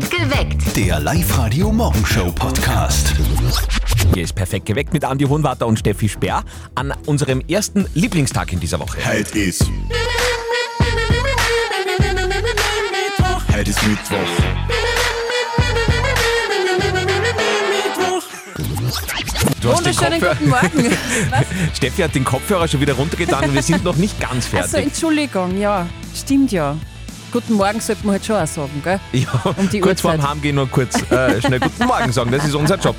Geweckt. 0.00 0.74
Der 0.76 0.98
Live-Radio-Morgenshow-Podcast. 1.00 3.12
Hier 4.14 4.22
ist 4.22 4.34
perfekt 4.34 4.64
geweckt 4.66 4.92
mit 4.94 5.04
Andi 5.04 5.24
Hohenwarter 5.26 5.66
und 5.66 5.78
Steffi 5.78 6.08
Speer 6.08 6.42
an 6.74 6.94
unserem 7.06 7.42
ersten 7.46 7.86
Lieblingstag 7.94 8.52
in 8.54 8.60
dieser 8.60 8.80
Woche. 8.80 8.96
Heute 9.06 9.38
ist. 9.38 9.66
Heute 13.54 13.70
ist 13.70 13.86
Mittwoch. 13.86 14.16
Du 19.60 19.72
hast 19.72 19.84
den 19.84 19.94
Wunderschönen 19.94 20.20
Kopfhörer, 20.20 20.34
guten 20.36 20.48
Morgen. 20.48 20.96
Was? 21.30 21.44
Steffi 21.76 22.00
hat 22.02 22.14
den 22.14 22.24
Kopfhörer 22.24 22.66
schon 22.66 22.80
wieder 22.80 22.94
runtergetan 22.94 23.44
und 23.44 23.52
wir 23.54 23.62
sind 23.62 23.84
noch 23.84 23.96
nicht 23.96 24.18
ganz 24.18 24.46
Also, 24.54 24.68
fertig. 24.68 24.86
Entschuldigung, 24.92 25.58
ja, 25.60 25.86
stimmt 26.14 26.50
ja. 26.50 26.76
Guten 27.32 27.54
Morgen 27.54 27.80
sollte 27.80 28.04
man 28.04 28.12
halt 28.14 28.26
schon 28.26 28.36
auch 28.36 28.46
sagen, 28.46 28.82
gell? 28.84 29.00
Ja, 29.12 29.54
um 29.56 29.68
die 29.70 29.80
kurz 29.80 30.02
vorm. 30.02 30.22
Heimgehen 30.28 30.56
nur 30.56 30.68
kurz 30.68 31.00
äh, 31.10 31.40
schnell 31.40 31.60
Guten 31.60 31.86
Morgen 31.86 32.12
sagen, 32.12 32.30
das 32.30 32.44
ist 32.44 32.54
unser 32.54 32.76
Job. 32.78 32.94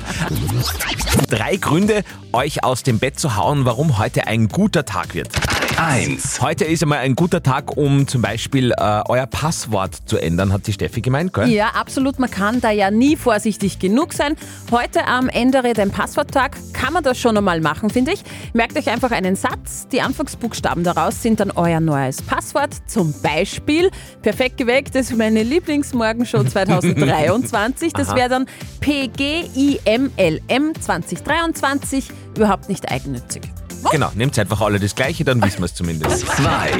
Drei 1.30 1.56
Gründe, 1.56 2.02
euch 2.32 2.64
aus 2.64 2.82
dem 2.82 2.98
Bett 2.98 3.18
zu 3.18 3.36
hauen, 3.36 3.64
warum 3.64 3.96
heute 3.98 4.26
ein 4.26 4.48
guter 4.48 4.84
Tag 4.84 5.14
wird. 5.14 5.28
1. 5.76 6.40
Heute 6.40 6.64
ist 6.64 6.82
einmal 6.82 6.98
ein 7.00 7.16
guter 7.16 7.42
Tag, 7.42 7.76
um 7.76 8.06
zum 8.06 8.22
Beispiel 8.22 8.72
äh, 8.72 9.02
euer 9.08 9.26
Passwort 9.26 9.96
zu 10.06 10.18
ändern, 10.18 10.52
hat 10.52 10.66
die 10.66 10.72
Steffi 10.72 11.00
gemeint, 11.00 11.32
gell? 11.32 11.48
Ja, 11.48 11.70
absolut. 11.74 12.18
Man 12.18 12.30
kann 12.30 12.60
da 12.60 12.70
ja 12.70 12.90
nie 12.90 13.16
vorsichtig 13.16 13.78
genug 13.78 14.12
sein. 14.12 14.36
Heute 14.70 15.06
am 15.06 15.28
Ende 15.28 15.62
dem 15.72 15.90
Passworttag 15.90 16.56
kann 16.72 16.92
man 16.92 17.02
das 17.02 17.18
schon 17.18 17.36
einmal 17.36 17.60
machen, 17.60 17.90
finde 17.90 18.12
ich. 18.12 18.22
Merkt 18.52 18.78
euch 18.78 18.88
einfach 18.88 19.10
einen 19.10 19.36
Satz. 19.36 19.88
Die 19.90 20.00
Anfangsbuchstaben 20.00 20.84
daraus 20.84 21.22
sind 21.22 21.40
dann 21.40 21.50
euer 21.50 21.80
neues 21.80 22.22
Passwort. 22.22 22.74
Zum 22.86 23.12
Beispiel, 23.20 23.90
perfekt 24.22 24.58
geweckt, 24.58 24.94
das 24.94 25.10
ist 25.10 25.16
meine 25.16 25.42
Lieblingsmorgenshow 25.42 26.44
2023. 26.48 27.92
Das 27.92 28.14
wäre 28.14 28.28
dann 28.28 28.46
PGIMLM 28.80 30.72
2023. 30.80 32.08
Überhaupt 32.36 32.68
nicht 32.68 32.90
eigennützig. 32.90 33.42
Genau, 33.90 34.10
nehmt 34.14 34.38
einfach 34.38 34.60
alle 34.60 34.78
das 34.80 34.94
Gleiche, 34.94 35.24
dann 35.24 35.42
wissen 35.42 35.58
wir 35.58 35.66
es 35.66 35.74
zumindest. 35.74 36.26
2. 36.36 36.70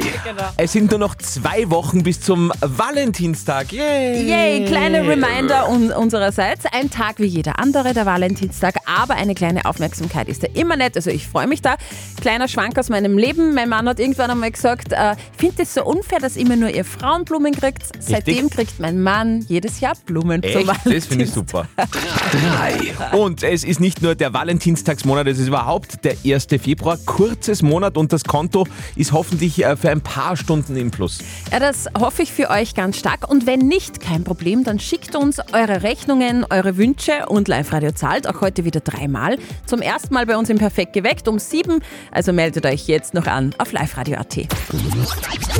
Es 0.57 0.71
sind 0.71 0.91
nur 0.91 0.99
noch 0.99 1.15
zwei 1.15 1.69
Wochen 1.69 2.03
bis 2.03 2.19
zum 2.21 2.51
Valentinstag. 2.61 3.71
Yay! 3.71 4.23
Yay, 4.27 4.65
kleine 4.65 5.07
Reminder 5.07 5.69
un 5.69 5.91
unsererseits. 5.91 6.65
Ein 6.71 6.89
Tag 6.89 7.19
wie 7.19 7.25
jeder 7.25 7.59
andere, 7.59 7.93
der 7.93 8.05
Valentinstag, 8.05 8.75
aber 8.85 9.15
eine 9.15 9.35
kleine 9.35 9.65
Aufmerksamkeit 9.65 10.27
ist 10.27 10.43
ja 10.43 10.49
immer 10.53 10.75
nett. 10.75 10.95
Also 10.95 11.09
ich 11.09 11.27
freue 11.27 11.47
mich 11.47 11.61
da. 11.61 11.75
Kleiner 12.21 12.47
Schwank 12.47 12.77
aus 12.77 12.89
meinem 12.89 13.17
Leben. 13.17 13.53
Mein 13.53 13.69
Mann 13.69 13.87
hat 13.87 13.99
irgendwann 13.99 14.31
einmal 14.31 14.51
gesagt, 14.51 14.91
äh, 14.91 15.13
ich 15.33 15.39
finde 15.39 15.63
es 15.63 15.73
so 15.73 15.83
unfair, 15.85 16.19
dass 16.19 16.35
immer 16.37 16.55
nur 16.55 16.69
ihr 16.69 16.85
Frauen 16.85 17.25
Blumen 17.25 17.53
kriegt. 17.53 17.83
Seitdem 17.99 18.49
kriegt 18.49 18.79
mein 18.79 19.01
Mann 19.01 19.45
jedes 19.47 19.79
Jahr 19.79 19.93
Blumen 20.05 20.41
zum 20.41 20.51
Echt? 20.51 20.67
Valentinstag. 20.67 20.93
Das 20.93 21.05
finde 21.05 21.25
ich 21.25 21.31
super. 21.31 21.67
3. 23.11 23.17
Und 23.17 23.43
es 23.43 23.63
ist 23.63 23.79
nicht 23.79 24.01
nur 24.01 24.15
der 24.15 24.33
Valentinstagsmonat, 24.33 25.27
es 25.27 25.39
ist 25.39 25.47
überhaupt 25.47 26.03
der 26.03 26.15
1. 26.25 26.47
Februar. 26.61 26.94
Kurzes 26.97 27.61
Monat 27.61 27.97
und 27.97 28.13
das 28.13 28.23
Konto 28.23 28.67
ist 28.95 29.11
hoffentlich 29.11 29.63
äh, 29.63 29.75
für 29.75 29.89
ein 29.89 30.01
paar 30.01 30.37
Stunden 30.37 30.75
im 30.75 30.91
Plus. 30.91 31.19
Ja, 31.51 31.59
das 31.59 31.87
hoffe 31.97 32.23
ich 32.23 32.31
für 32.31 32.49
euch 32.49 32.75
ganz 32.75 32.97
stark. 32.97 33.29
Und 33.29 33.45
wenn 33.45 33.59
nicht, 33.59 33.99
kein 33.99 34.23
Problem, 34.23 34.63
dann 34.63 34.79
schickt 34.79 35.15
uns 35.15 35.39
eure 35.53 35.83
Rechnungen, 35.83 36.45
eure 36.49 36.77
Wünsche 36.77 37.27
und 37.27 37.47
Live-Radio 37.47 37.91
zahlt 37.91 38.27
auch 38.27 38.41
heute 38.41 38.65
wieder 38.65 38.79
dreimal. 38.79 39.37
Zum 39.65 39.81
ersten 39.81 40.13
Mal 40.13 40.25
bei 40.25 40.37
uns 40.37 40.49
im 40.49 40.57
Perfekt 40.57 40.93
geweckt 40.93 41.27
um 41.27 41.39
sieben. 41.39 41.81
Also 42.11 42.33
meldet 42.33 42.65
euch 42.65 42.87
jetzt 42.87 43.13
noch 43.13 43.27
an 43.27 43.53
auf 43.57 43.71
liveradio.at. 43.71 44.35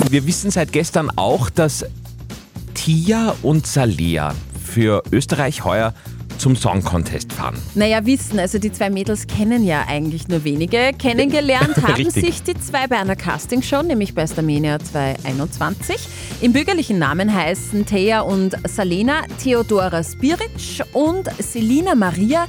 Wir 0.09 0.27
wissen 0.27 0.51
seit 0.51 0.71
gestern 0.71 1.11
auch, 1.15 1.49
dass 1.49 1.85
Tia 2.73 3.35
und 3.41 3.65
Salea 3.65 4.33
für 4.63 5.03
Österreich 5.11 5.63
heuer 5.63 5.93
zum 6.37 6.55
Song 6.55 6.83
Contest 6.83 7.33
fahren. 7.33 7.57
Naja, 7.75 8.05
wissen, 8.05 8.39
also 8.39 8.59
die 8.59 8.71
zwei 8.71 8.89
Mädels 8.89 9.27
kennen 9.27 9.63
ja 9.63 9.85
eigentlich 9.87 10.27
nur 10.27 10.43
wenige. 10.43 10.91
Kennengelernt 10.97 11.77
haben 11.87 12.09
sich 12.09 12.43
die 12.43 12.53
zwei 12.55 12.87
bei 12.87 12.97
einer 12.97 13.15
Castingshow, 13.15 13.83
nämlich 13.83 14.13
bei 14.13 14.25
Starmania 14.27 14.79
2021. 14.79 15.95
Im 16.41 16.53
bürgerlichen 16.53 16.99
Namen 16.99 17.33
heißen 17.33 17.85
Thea 17.85 18.21
und 18.21 18.55
Salena 18.67 19.23
Theodora 19.41 20.03
Spiric 20.03 20.83
und 20.93 21.29
Selina 21.39 21.95
Maria 21.95 22.47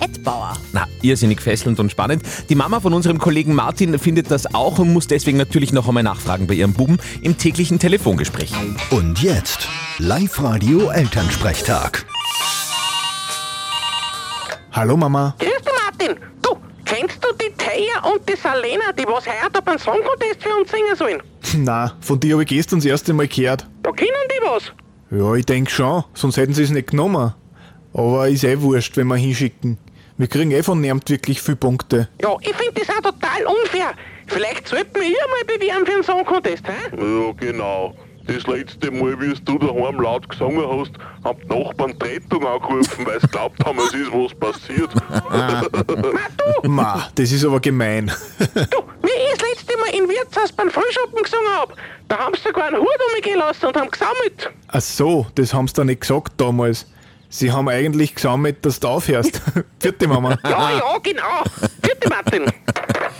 Edbauer. 0.00 0.54
Na, 0.72 0.86
irrsinnig 1.02 1.40
fesselnd 1.40 1.78
und 1.78 1.90
spannend. 1.90 2.22
Die 2.48 2.54
Mama 2.54 2.80
von 2.80 2.92
unserem 2.94 3.18
Kollegen 3.18 3.54
Martin 3.54 3.98
findet 3.98 4.30
das 4.30 4.54
auch 4.54 4.78
und 4.78 4.92
muss 4.92 5.06
deswegen 5.06 5.38
natürlich 5.38 5.72
noch 5.72 5.88
einmal 5.88 6.02
nachfragen 6.02 6.46
bei 6.46 6.54
ihrem 6.54 6.72
Buben 6.72 6.98
im 7.22 7.36
täglichen 7.38 7.78
Telefongespräch. 7.78 8.52
Und 8.90 9.22
jetzt 9.22 9.68
Live-Radio 9.98 10.90
Elternsprechtag. 10.90 12.06
Hallo 14.80 14.96
Mama. 14.96 15.34
Grüß 15.38 15.50
dich, 15.58 15.74
Martin. 15.84 16.16
Du, 16.40 16.56
kennst 16.86 17.22
du 17.22 17.28
die 17.34 17.52
Taya 17.54 18.10
und 18.10 18.26
die 18.26 18.34
Salena, 18.34 18.90
die 18.98 19.04
was 19.06 19.26
heuer 19.26 19.50
beim 19.62 19.78
Song 19.78 19.98
Contest 20.02 20.42
für 20.42 20.54
uns 20.58 20.70
singen 20.70 20.96
sollen? 20.96 21.22
Na, 21.66 21.98
von 22.00 22.18
dir 22.18 22.32
habe 22.32 22.44
ich 22.44 22.48
gestern 22.48 22.78
das 22.78 22.86
erste 22.86 23.12
Mal 23.12 23.28
gehört. 23.28 23.66
Da 23.82 23.92
kennen 23.92 24.10
die 24.30 24.42
was. 24.42 24.72
Ja, 25.10 25.34
ich 25.34 25.44
denk 25.44 25.70
schon, 25.70 26.04
sonst 26.14 26.38
hätten 26.38 26.54
sie 26.54 26.62
es 26.62 26.70
nicht 26.70 26.92
genommen. 26.92 27.34
Aber 27.92 28.26
ist 28.30 28.42
eh 28.42 28.58
wurscht, 28.58 28.96
wenn 28.96 29.08
wir 29.08 29.16
hinschicken. 29.16 29.76
Wir 30.16 30.28
kriegen 30.28 30.50
eh 30.50 30.62
von 30.62 30.80
niemand 30.80 31.10
wirklich 31.10 31.42
viele 31.42 31.58
Punkte. 31.58 32.08
Ja, 32.22 32.34
ich 32.40 32.56
finde 32.56 32.80
das 32.80 32.88
auch 32.88 33.02
total 33.02 33.44
unfair. 33.44 33.92
Vielleicht 34.28 34.66
sollten 34.66 34.94
wir 34.94 35.02
hier 35.02 35.26
mal 35.28 35.58
bewerben 35.58 35.84
für 35.84 35.92
einen 35.92 36.04
Song 36.04 36.24
Contest, 36.24 36.66
hä? 36.66 36.96
Ja, 36.96 37.32
genau. 37.32 37.94
Das 38.32 38.46
letzte 38.46 38.92
Mal, 38.92 39.20
wie 39.20 39.34
du 39.34 39.58
daheim 39.58 40.00
laut 40.00 40.28
gesungen 40.28 40.64
hast, 40.64 40.92
haben 41.24 41.40
die 41.42 41.48
Nachbarn 41.48 41.98
die 41.98 42.06
Rettung 42.06 42.46
angerufen, 42.46 43.04
weil 43.04 43.20
sie 43.20 43.26
glaubt 43.26 43.64
haben, 43.64 43.78
es 43.80 43.92
ist 43.92 44.12
was 44.12 44.34
passiert. 44.34 44.90
Ma, 46.62 47.08
das 47.12 47.32
ist 47.32 47.44
aber 47.44 47.58
gemein. 47.58 48.06
Du, 48.54 48.78
wie 49.02 49.08
ich 49.08 49.36
das 49.36 49.48
letzte 49.50 49.76
Mal 49.78 50.00
in 50.00 50.08
Wirtshaus 50.08 50.52
beim 50.52 50.70
Frühschoppen 50.70 51.24
gesungen 51.24 51.48
hab, 51.56 51.74
da 52.06 52.18
haben 52.18 52.34
sie 52.36 52.42
sogar 52.42 52.68
einen 52.68 52.76
Hut 52.76 52.88
umgehen 53.16 53.38
lassen 53.38 53.66
und 53.66 53.76
haben 53.76 53.90
gesammelt. 53.90 54.50
Ach 54.68 54.80
so, 54.80 55.26
das 55.34 55.52
haben 55.52 55.66
sie 55.66 55.74
da 55.74 55.84
nicht 55.84 56.02
gesagt 56.02 56.34
damals. 56.36 56.86
Sie 57.32 57.52
haben 57.52 57.68
eigentlich 57.68 58.16
gesammelt, 58.16 58.66
dass 58.66 58.80
du 58.80 58.88
aufhörst. 58.88 59.40
Vierte 59.78 60.08
Mama. 60.08 60.36
Ja, 60.42 60.72
ja, 60.78 60.98
genau. 61.00 61.44
Vierte 61.80 62.08
Martin. 62.08 62.42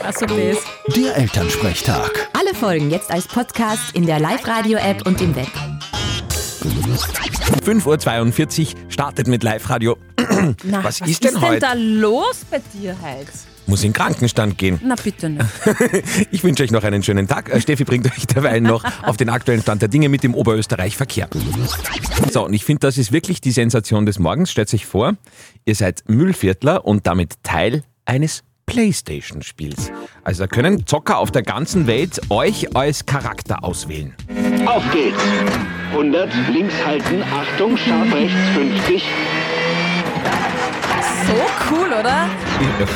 Also 0.04 0.26
das. 0.26 0.58
Der 0.96 1.16
Elternsprechtag. 1.16 2.28
Alle 2.32 2.52
Folgen 2.54 2.90
jetzt 2.90 3.10
als 3.12 3.28
Podcast 3.28 3.94
in 3.94 4.06
der 4.06 4.18
Live-Radio-App 4.18 5.06
und 5.06 5.20
im 5.20 5.36
Web. 5.36 5.46
5.42 7.64 8.74
Uhr 8.74 8.90
startet 8.90 9.28
mit 9.28 9.44
Live-Radio. 9.44 9.96
Na, 10.64 10.82
Was 10.82 11.00
was 11.00 11.08
ist 11.08 11.22
denn 11.22 11.34
denn 11.34 11.40
heute? 11.42 11.60
da 11.60 11.72
los 11.74 12.40
bei 12.50 12.60
dir 12.74 12.96
heute? 13.00 13.30
Muss 13.66 13.82
in 13.84 13.90
den 13.90 13.92
Krankenstand 13.92 14.58
gehen. 14.58 14.80
Na 14.82 14.94
bitte 15.02 15.28
nicht. 15.30 15.44
Ich 16.30 16.42
wünsche 16.44 16.62
euch 16.62 16.70
noch 16.70 16.82
einen 16.82 17.02
schönen 17.02 17.28
Tag. 17.28 17.50
Äh, 17.50 17.60
Steffi 17.60 17.84
bringt 17.84 18.06
euch 18.06 18.26
derweil 18.26 18.60
noch 18.60 18.84
auf 19.02 19.16
den 19.16 19.28
aktuellen 19.28 19.62
Stand 19.62 19.82
der 19.82 19.88
Dinge 19.88 20.08
mit 20.08 20.22
dem 20.22 20.34
Oberösterreich-Verkehr. 20.34 21.28
So, 22.32 22.44
und 22.46 22.52
ich 22.52 22.64
finde, 22.64 22.80
das 22.80 22.98
ist 22.98 23.12
wirklich 23.12 23.40
die 23.40 23.52
Sensation 23.52 24.06
des 24.06 24.18
Morgens. 24.18 24.50
Stellt 24.50 24.72
euch 24.74 24.86
vor, 24.86 25.14
ihr 25.64 25.74
seid 25.74 26.04
Müllviertler 26.08 26.84
und 26.84 27.06
damit 27.06 27.34
Teil 27.42 27.84
eines 28.04 28.42
Playstation-Spiels. 28.66 29.90
Also 30.22 30.44
da 30.44 30.46
können 30.46 30.86
Zocker 30.86 31.18
auf 31.18 31.30
der 31.30 31.42
ganzen 31.42 31.86
Welt 31.86 32.20
euch 32.30 32.76
als 32.76 33.04
Charakter 33.04 33.64
auswählen. 33.64 34.14
Auf 34.66 34.84
geht's! 34.92 35.22
100, 35.90 36.30
links 36.52 36.74
halten, 36.86 37.22
Achtung, 37.22 37.76
scharf 37.76 38.12
rechts 38.14 38.38
50. 38.54 39.02
So 41.26 41.34
cool, 41.70 41.86
oder? 41.88 42.28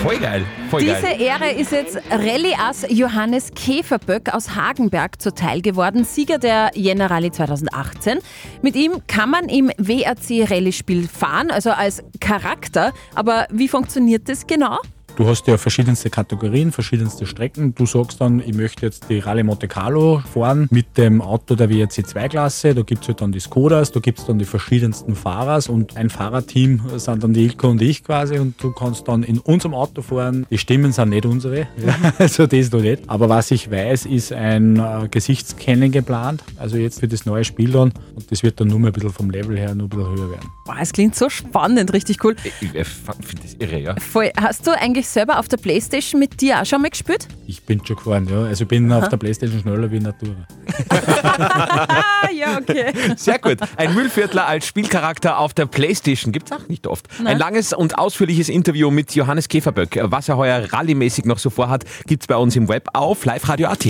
Voll 0.02 0.18
geil, 0.18 0.44
voll 0.70 0.80
Diese 0.80 0.94
geil. 0.94 1.20
Ehre 1.20 1.50
ist 1.50 1.72
jetzt 1.72 1.98
Rallye-Ass 2.10 2.86
Johannes 2.88 3.52
Käferböck 3.54 4.32
aus 4.32 4.54
Hagenberg 4.54 5.20
zuteil 5.20 5.60
geworden, 5.60 6.04
Sieger 6.04 6.38
der 6.38 6.70
Jänner 6.74 7.10
Rallye 7.10 7.30
2018. 7.30 8.18
Mit 8.62 8.76
ihm 8.76 9.02
kann 9.06 9.30
man 9.30 9.48
im 9.48 9.70
WRC-Rallye-Spiel 9.76 11.08
fahren, 11.08 11.50
also 11.50 11.70
als 11.70 12.02
Charakter. 12.20 12.92
Aber 13.14 13.46
wie 13.50 13.68
funktioniert 13.68 14.28
das 14.28 14.46
genau? 14.46 14.78
Du 15.16 15.28
hast 15.28 15.46
ja 15.46 15.56
verschiedenste 15.56 16.10
Kategorien, 16.10 16.72
verschiedenste 16.72 17.24
Strecken. 17.24 17.72
Du 17.72 17.86
sagst 17.86 18.20
dann, 18.20 18.40
ich 18.40 18.52
möchte 18.52 18.84
jetzt 18.84 19.08
die 19.08 19.20
Rallye 19.20 19.44
Monte 19.44 19.68
Carlo 19.68 20.20
fahren 20.32 20.66
mit 20.72 20.98
dem 20.98 21.22
Auto 21.22 21.54
der 21.54 21.70
WRC 21.70 22.00
2-Klasse. 22.00 22.74
Da 22.74 22.82
gibt 22.82 23.02
es 23.02 23.08
halt 23.08 23.20
dann 23.20 23.30
die 23.30 23.38
Skodas, 23.38 23.92
da 23.92 24.00
gibt 24.00 24.18
es 24.18 24.26
dann 24.26 24.40
die 24.40 24.44
verschiedensten 24.44 25.14
Fahrers 25.14 25.68
und 25.68 25.96
ein 25.96 26.10
Fahrerteam 26.10 26.82
sind 26.96 27.22
dann 27.22 27.32
die 27.32 27.44
Ilko 27.44 27.68
und 27.68 27.80
ich 27.80 28.02
quasi 28.02 28.40
und 28.40 28.60
du 28.60 28.72
kannst 28.72 29.06
dann 29.06 29.22
in 29.22 29.38
unserem 29.38 29.74
Auto 29.74 30.02
fahren. 30.02 30.46
Die 30.50 30.58
Stimmen 30.58 30.90
sind 30.90 31.10
nicht 31.10 31.26
unsere, 31.26 31.68
ja, 31.76 31.96
also 32.18 32.48
das 32.48 32.72
noch 32.72 32.80
nicht. 32.80 33.04
Aber 33.06 33.28
was 33.28 33.52
ich 33.52 33.70
weiß, 33.70 34.06
ist 34.06 34.32
ein 34.32 34.80
äh, 34.80 35.06
Gesichtskennen 35.08 35.92
geplant, 35.92 36.42
also 36.56 36.76
jetzt 36.76 36.98
für 36.98 37.08
das 37.08 37.24
neue 37.24 37.44
Spiel 37.44 37.70
dann 37.70 37.92
und 38.16 38.32
das 38.32 38.42
wird 38.42 38.58
dann 38.58 38.66
nur 38.66 38.80
mal 38.80 38.88
ein 38.88 38.92
bisschen 38.92 39.12
vom 39.12 39.30
Level 39.30 39.56
her 39.56 39.76
nur 39.76 39.86
ein 39.86 39.90
bisschen 39.90 40.08
höher 40.08 40.30
werden. 40.30 40.50
Boah, 40.64 40.76
es 40.80 40.92
klingt 40.92 41.14
so 41.14 41.30
spannend, 41.30 41.92
richtig 41.92 42.24
cool. 42.24 42.34
Ich, 42.42 42.74
ich 42.74 42.86
finde 42.86 43.42
das 43.42 43.54
irre, 43.60 43.78
ja. 43.78 43.94
Voll. 44.00 44.32
Hast 44.36 44.66
du 44.66 44.72
eigentlich 44.72 45.03
eigentlich 45.04 45.08
selber 45.08 45.38
auf 45.38 45.48
der 45.48 45.56
Playstation 45.58 46.18
mit 46.18 46.40
dir 46.40 46.60
auch 46.60 46.64
schon 46.64 46.80
mal 46.82 46.90
gespielt? 46.90 47.28
Ich 47.46 47.62
bin 47.62 47.84
schon 47.84 47.96
gefahren, 47.96 48.26
ja. 48.30 48.44
Also 48.44 48.64
ich 48.64 48.68
bin 48.68 48.90
auf 48.92 49.08
der 49.08 49.16
Playstation 49.16 49.60
schneller 49.60 49.90
wie 49.90 50.00
Natura. 50.00 50.46
Ja, 52.34 52.58
okay. 52.58 52.92
Sehr 53.16 53.38
gut. 53.38 53.58
Ein 53.76 53.94
Müllviertler 53.94 54.46
als 54.46 54.66
Spielcharakter 54.66 55.38
auf 55.38 55.54
der 55.54 55.66
Playstation 55.66 56.32
gibt's 56.32 56.50
auch 56.50 56.66
nicht 56.68 56.86
oft. 56.86 57.06
Ein 57.24 57.38
langes 57.38 57.72
und 57.72 57.96
ausführliches 57.96 58.48
Interview 58.48 58.90
mit 58.90 59.14
Johannes 59.14 59.48
Käferböck. 59.48 59.98
Was 60.02 60.28
er 60.28 60.36
heuer 60.36 60.72
rallymäßig 60.72 61.26
noch 61.26 61.38
so 61.38 61.48
vorhat, 61.48 61.84
gibt's 62.06 62.26
bei 62.26 62.36
uns 62.36 62.56
im 62.56 62.68
Web 62.68 62.88
auf 62.92 63.24
liveradio.at. 63.24 63.86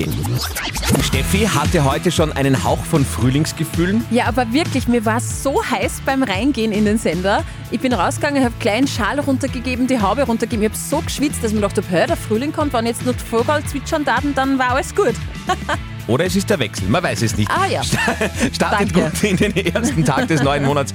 Steffi 1.03 1.47
hatte 1.47 1.85
heute 1.85 2.11
schon 2.13 2.33
einen 2.33 2.65
Hauch 2.65 2.85
von 2.85 3.05
Frühlingsgefühlen. 3.05 4.05
Ja, 4.11 4.27
aber 4.27 4.53
wirklich, 4.53 4.89
mir 4.89 5.05
war 5.07 5.17
es 5.17 5.43
so 5.43 5.65
heiß 5.65 6.03
beim 6.05 6.23
Reingehen 6.23 6.73
in 6.73 6.85
den 6.85 6.99
Sender. 6.99 7.45
Ich 7.71 7.81
bin 7.81 7.93
rausgegangen, 7.93 8.45
habe 8.45 8.55
kleinen 8.61 8.87
Schal 8.87 9.19
runtergegeben, 9.21 9.87
die 9.87 10.01
Haube 10.01 10.23
runtergegeben. 10.25 10.65
Ich 10.65 10.71
habe 10.71 10.79
so 10.79 11.03
geschwitzt, 11.05 11.43
dass 11.43 11.53
mir 11.53 11.61
dachte, 11.61 11.83
hör, 11.89 12.07
der 12.07 12.17
Frühling 12.17 12.53
kommt, 12.53 12.73
wenn 12.73 12.87
jetzt 12.87 13.05
nur 13.05 13.15
die 13.15 13.21
Vogel 13.25 13.63
zwitschern 13.67 14.05
daten, 14.05 14.35
dann 14.35 14.59
war 14.59 14.71
alles 14.71 14.95
gut. 14.95 15.15
Oder 16.07 16.27
es 16.27 16.37
ist 16.37 16.51
der 16.51 16.59
Wechsel, 16.59 16.89
man 16.89 17.03
weiß 17.03 17.23
es 17.23 17.37
nicht. 17.37 17.51
Ah 17.51 17.67
ja. 17.67 17.83
Startet 17.83 18.95
Danke. 18.95 19.11
gut 19.11 19.23
in 19.25 19.37
den 19.39 19.57
ersten 19.57 20.05
Tag 20.05 20.29
des 20.29 20.43
neuen 20.43 20.65
Monats. 20.65 20.93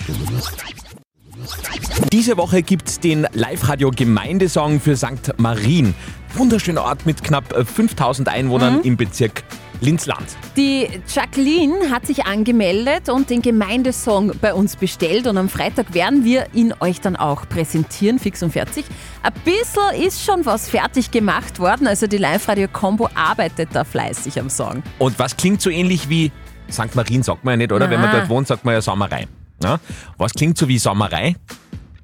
Diese 2.13 2.38
Woche 2.38 2.61
gibt's 2.61 3.00
den 3.00 3.27
Live-Radio 3.33 3.91
Gemeindesong 3.91 4.79
für 4.79 4.95
St. 4.95 5.33
Marien. 5.38 5.94
Wunderschöner 6.35 6.83
Ort 6.83 7.05
mit 7.05 7.23
knapp 7.23 7.51
äh, 7.53 7.65
5000 7.65 8.29
Einwohnern 8.29 8.77
Mhm. 8.77 8.81
im 8.83 8.97
Bezirk 8.97 9.44
Linzland. 9.81 10.25
Die 10.57 10.87
Jacqueline 11.07 11.89
hat 11.89 12.05
sich 12.05 12.25
angemeldet 12.25 13.09
und 13.09 13.29
den 13.29 13.41
Gemeindesong 13.41 14.33
bei 14.41 14.53
uns 14.53 14.75
bestellt 14.75 15.27
und 15.27 15.37
am 15.37 15.49
Freitag 15.49 15.93
werden 15.93 16.23
wir 16.23 16.47
ihn 16.53 16.73
euch 16.79 17.01
dann 17.01 17.15
auch 17.15 17.47
präsentieren, 17.47 18.19
fix 18.19 18.43
und 18.43 18.51
fertig. 18.51 18.85
Ein 19.23 19.33
bisschen 19.43 20.05
ist 20.05 20.23
schon 20.23 20.45
was 20.45 20.69
fertig 20.69 21.11
gemacht 21.11 21.59
worden, 21.59 21.87
also 21.87 22.07
die 22.07 22.17
Live-Radio-Combo 22.17 23.09
arbeitet 23.15 23.69
da 23.73 23.83
fleißig 23.83 24.39
am 24.39 24.49
Song. 24.49 24.83
Und 24.97 25.17
was 25.19 25.37
klingt 25.37 25.61
so 25.61 25.69
ähnlich 25.69 26.09
wie 26.09 26.31
St. 26.71 26.95
Marien, 26.95 27.23
sagt 27.23 27.43
man 27.43 27.53
ja 27.53 27.57
nicht, 27.57 27.71
oder? 27.71 27.89
Wenn 27.89 28.01
man 28.01 28.11
dort 28.11 28.29
wohnt, 28.29 28.47
sagt 28.47 28.65
man 28.65 28.73
ja 28.73 28.81
Sommerei. 28.81 29.27
Ja? 29.63 29.79
Was 30.17 30.33
klingt 30.33 30.57
so 30.57 30.67
wie 30.67 30.77
Sommerei? 30.77 31.35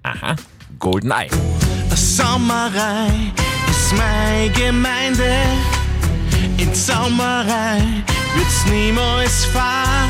Aha, 0.04 0.36
Golden 0.80 1.12
Eye. 1.12 1.30
Sommerei 1.96 3.08
ist 3.70 3.94
meine 3.96 4.50
Gemeinde. 4.52 5.75
In 6.58 6.74
Sommerei 6.74 7.82
wird's 8.36 8.66
niemals 8.72 9.46
fad. 9.46 10.10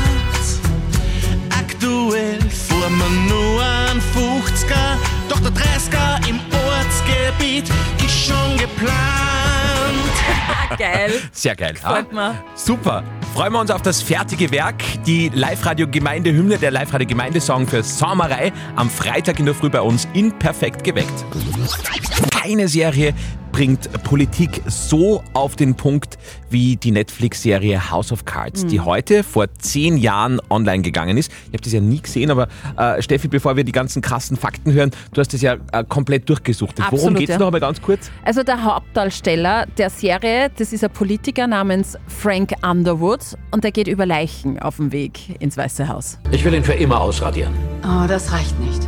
Aktuell 1.50 2.40
fuhr 2.50 2.88
man 2.90 3.26
nur 3.26 3.62
an 3.62 4.00
50er, 4.14 4.96
doch 5.28 5.40
der 5.40 5.50
30er 5.50 6.28
im 6.28 6.38
Ortsgebiet 6.66 7.68
ist 8.04 8.26
schon 8.26 8.56
geplant. 8.58 8.96
Geil. 10.78 11.12
Sehr 11.32 11.56
geil. 11.56 11.74
Freut 11.76 12.06
ah? 12.14 12.34
Super. 12.54 13.02
Freuen 13.34 13.52
wir 13.52 13.60
uns 13.60 13.70
auf 13.70 13.82
das 13.82 14.02
fertige 14.02 14.50
Werk, 14.50 14.82
die 15.06 15.30
Live-Radio-Gemeinde-Hymne, 15.32 16.58
der 16.58 16.70
Live-Radio-Gemeindesong 16.70 17.66
für 17.66 17.82
Sommerei 17.82 18.52
am 18.76 18.90
Freitag 18.90 19.38
in 19.38 19.46
der 19.46 19.54
Früh 19.54 19.70
bei 19.70 19.80
uns 19.80 20.06
in 20.14 20.32
Perfekt 20.38 20.84
geweckt. 20.84 21.24
Keine 22.46 22.68
Serie 22.68 23.12
bringt 23.50 23.90
Politik 24.04 24.62
so 24.66 25.24
auf 25.32 25.56
den 25.56 25.74
Punkt 25.74 26.16
wie 26.48 26.76
die 26.76 26.92
Netflix-Serie 26.92 27.90
House 27.90 28.12
of 28.12 28.24
Cards, 28.24 28.66
die 28.66 28.78
heute 28.78 29.24
vor 29.24 29.46
zehn 29.58 29.96
Jahren 29.96 30.40
online 30.48 30.82
gegangen 30.82 31.16
ist. 31.16 31.32
Ich 31.46 31.54
habe 31.54 31.62
das 31.62 31.72
ja 31.72 31.80
nie 31.80 32.00
gesehen, 32.00 32.30
aber 32.30 32.46
äh, 32.76 33.02
Steffi, 33.02 33.26
bevor 33.26 33.56
wir 33.56 33.64
die 33.64 33.72
ganzen 33.72 34.00
krassen 34.00 34.36
Fakten 34.36 34.72
hören, 34.72 34.92
du 35.12 35.20
hast 35.20 35.32
das 35.32 35.40
ja 35.40 35.56
äh, 35.72 35.82
komplett 35.88 36.28
durchgesuchtet. 36.28 36.84
Worum 36.84 36.98
Absolut, 36.98 37.18
geht's 37.18 37.30
ja. 37.30 37.38
noch 37.38 37.46
einmal 37.46 37.60
ganz 37.60 37.82
kurz? 37.82 38.10
Also 38.24 38.44
der 38.44 38.62
Hauptdarsteller 38.62 39.66
der 39.76 39.90
Serie, 39.90 40.52
das 40.56 40.72
ist 40.72 40.84
ein 40.84 40.90
Politiker 40.90 41.48
namens 41.48 41.98
Frank 42.06 42.52
Underwood 42.62 43.20
und 43.50 43.64
der 43.64 43.72
geht 43.72 43.88
über 43.88 44.06
Leichen 44.06 44.60
auf 44.60 44.76
dem 44.76 44.92
Weg 44.92 45.40
ins 45.40 45.56
Weiße 45.56 45.88
Haus. 45.88 46.18
Ich 46.30 46.44
will 46.44 46.54
ihn 46.54 46.62
für 46.62 46.74
immer 46.74 47.00
ausradieren. 47.00 47.54
Oh, 47.82 48.06
das 48.06 48.30
reicht 48.30 48.56
nicht. 48.60 48.86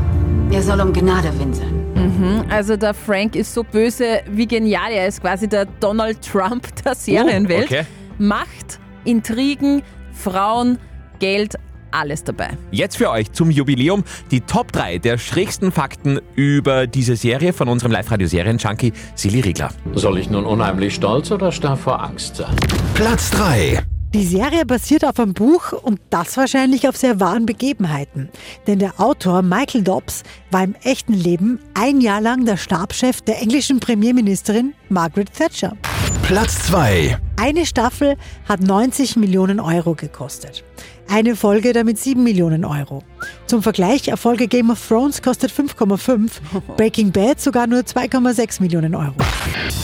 Er 0.51 0.63
soll 0.63 0.81
um 0.81 0.93
Gnade 0.93 1.31
winseln. 1.39 1.85
Mhm, 1.95 2.45
also 2.51 2.77
der 2.77 2.95
Frank 2.95 3.37
ist 3.37 3.53
so 3.53 3.63
böse 3.63 4.21
wie 4.31 4.47
genial. 4.47 4.91
Er 4.91 5.09
ist 5.09 5.21
quasi 5.21 5.47
der 5.49 5.67
Donald 5.81 6.23
Trump 6.23 6.67
der 6.85 6.95
Serienwelt. 6.95 7.65
okay. 7.67 7.83
Macht, 8.19 8.81
Intrigen, 9.05 9.83
Frauen, 10.13 10.79
Geld, 11.19 11.55
alles 11.91 12.25
dabei. 12.25 12.51
Jetzt 12.71 12.97
für 12.97 13.11
euch 13.11 13.33
zum 13.33 13.51
Jubiläum 13.51 14.05
die 14.31 14.41
Top 14.41 14.73
3 14.73 14.99
der 14.99 15.19
schrägsten 15.19 15.71
Fakten 15.73 16.21
über 16.35 16.87
diese 16.87 17.17
Serie 17.17 17.53
von 17.53 17.69
unserem 17.69 17.93
Live-Radio-Serien-Junkie 17.93 18.93
Silly 19.15 19.41
Riegler. 19.41 19.71
Soll 19.95 20.19
ich 20.19 20.29
nun 20.31 20.45
unheimlich 20.45 20.95
stolz 20.95 21.31
oder 21.31 21.53
starr 21.53 21.77
vor 21.77 22.03
Angst 22.03 22.37
sein? 22.37 22.55
Platz 22.95 23.31
3. 23.31 23.83
Die 24.15 24.25
Serie 24.25 24.65
basiert 24.65 25.05
auf 25.05 25.21
einem 25.21 25.35
Buch 25.35 25.73
und 25.73 26.01
das 26.09 26.39
wahrscheinlich 26.39 26.89
auf 26.89 26.97
sehr 26.97 27.21
wahren 27.21 27.45
Begebenheiten. 27.45 28.31
Denn 28.67 28.79
der 28.79 28.99
Autor 28.99 29.43
Michael 29.43 29.83
Dobbs 29.83 30.23
war 30.51 30.65
im 30.65 30.75
echten 30.83 31.13
Leben 31.13 31.61
ein 31.75 32.01
Jahr 32.01 32.23
lang 32.23 32.47
der 32.47 32.57
Stabschef 32.57 33.21
der 33.21 33.43
englischen 33.43 33.81
Premierministerin 33.81 34.73
Margaret 34.89 35.31
Thatcher. 35.35 35.77
Platz 36.23 36.69
2. 36.69 37.19
Eine 37.37 37.67
Staffel 37.67 38.17
hat 38.49 38.61
90 38.61 39.17
Millionen 39.17 39.61
Euro 39.61 39.95
gekostet. 39.95 40.65
Eine 41.11 41.37
Folge 41.37 41.75
damit 41.75 41.99
7 41.99 42.23
Millionen 42.23 42.65
Euro. 42.65 43.03
Zum 43.47 43.63
Vergleich, 43.63 44.09
Erfolge 44.09 44.49
Game 44.49 44.71
of 44.71 44.89
Thrones 44.89 45.21
kostet 45.21 45.51
5,5, 45.53 46.31
Breaking 46.79 47.13
Bad 47.13 47.41
sogar 47.43 47.67
nur 47.67 47.81
2,6 47.81 48.63
Millionen 48.63 48.95
Euro. 48.95 49.17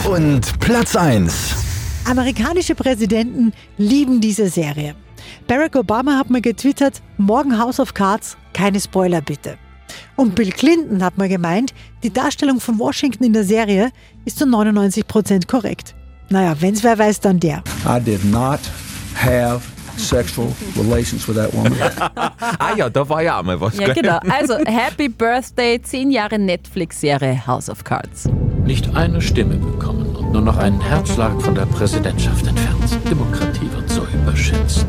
Und 0.09 0.59
Platz 0.59 0.95
1. 0.95 1.74
Amerikanische 2.05 2.75
Präsidenten 2.75 3.51
lieben 3.77 4.21
diese 4.21 4.47
Serie. 4.47 4.95
Barack 5.47 5.75
Obama 5.75 6.17
hat 6.17 6.29
mal 6.29 6.41
getwittert, 6.41 7.01
morgen 7.17 7.57
House 7.57 7.79
of 7.79 7.95
Cards, 7.95 8.37
keine 8.53 8.79
Spoiler 8.79 9.21
bitte. 9.21 9.57
Und 10.15 10.35
Bill 10.35 10.51
Clinton 10.51 11.03
hat 11.03 11.17
mal 11.17 11.27
gemeint, 11.27 11.73
die 12.03 12.13
Darstellung 12.13 12.59
von 12.59 12.77
Washington 12.77 13.23
in 13.23 13.33
der 13.33 13.43
Serie 13.43 13.91
ist 14.23 14.37
zu 14.37 14.45
99% 14.45 15.47
korrekt. 15.47 15.95
Naja, 16.29 16.55
wenn's 16.59 16.83
wer 16.83 16.97
weiß, 16.97 17.21
dann 17.21 17.39
der. 17.39 17.63
I 17.87 17.99
did 17.99 18.23
not 18.23 18.59
have 19.15 19.74
sexual 19.97 20.51
relations 20.77 21.27
with 21.27 21.35
that 21.37 21.53
woman. 21.53 21.73
ah 22.59 22.75
ja, 22.75 22.89
da 22.89 23.07
war 23.07 23.21
ja 23.21 23.39
auch 23.39 23.43
mal 23.43 23.59
was. 23.59 23.77
Ja, 23.77 23.87
gell? 23.87 23.95
genau. 23.95 24.19
Also, 24.29 24.55
Happy 24.65 25.09
Birthday, 25.09 25.81
10 25.81 26.11
Jahre 26.11 26.39
Netflix-Serie 26.39 27.45
House 27.45 27.69
of 27.69 27.83
Cards. 27.83 28.29
Nicht 28.65 28.95
eine 28.95 29.21
Stimme 29.21 29.55
bekommen 29.55 30.15
und 30.15 30.31
nur 30.31 30.41
noch 30.41 30.57
einen 30.57 30.81
Herzschlag 30.81 31.41
von 31.41 31.55
der 31.55 31.65
Präsidentschaft 31.65 32.47
entfernt. 32.47 32.97
Demokratie 33.09 33.69
wird 33.71 33.89
so 33.89 34.05
überschätzt. 34.13 34.85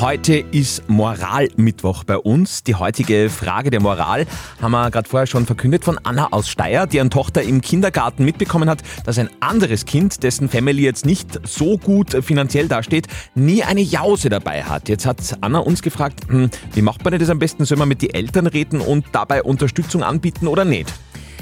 Heute 0.00 0.36
ist 0.36 0.88
Moralmittwoch 0.88 2.04
bei 2.04 2.18
uns. 2.18 2.62
Die 2.62 2.74
heutige 2.74 3.30
Frage 3.30 3.70
der 3.70 3.80
Moral 3.80 4.26
haben 4.60 4.72
wir 4.72 4.90
gerade 4.90 5.08
vorher 5.08 5.26
schon 5.26 5.46
verkündet 5.46 5.84
von 5.84 5.98
Anna 6.02 6.28
aus 6.32 6.48
Steyr, 6.48 6.86
deren 6.86 7.10
Tochter 7.10 7.42
im 7.42 7.60
Kindergarten 7.60 8.24
mitbekommen 8.24 8.68
hat, 8.68 8.82
dass 9.04 9.18
ein 9.18 9.30
anderes 9.40 9.84
Kind, 9.84 10.22
dessen 10.22 10.48
Family 10.48 10.82
jetzt 10.82 11.06
nicht 11.06 11.40
so 11.44 11.78
gut 11.78 12.16
finanziell 12.22 12.68
dasteht, 12.68 13.06
nie 13.34 13.62
eine 13.62 13.80
Jause 13.80 14.28
dabei 14.28 14.62
hat. 14.62 14.88
Jetzt 14.88 15.06
hat 15.06 15.18
Anna 15.40 15.60
uns 15.60 15.82
gefragt, 15.82 16.20
hm, 16.28 16.50
wie 16.74 16.82
macht 16.82 17.04
man 17.04 17.18
das 17.18 17.30
am 17.30 17.38
besten? 17.38 17.64
Soll 17.64 17.78
man 17.78 17.88
mit 17.88 18.02
den 18.02 18.10
Eltern 18.10 18.46
reden 18.46 18.80
und 18.80 19.06
dabei 19.12 19.42
Unterstützung 19.42 20.02
anbieten 20.02 20.46
oder 20.46 20.64
nicht? 20.64 20.92